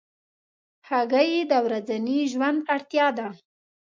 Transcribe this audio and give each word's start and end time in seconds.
هګۍ 0.89 1.31
د 1.51 1.53
ورځني 1.65 2.19
ژوند 2.31 2.59
اړتیا 2.73 3.07
ده. 3.17 3.27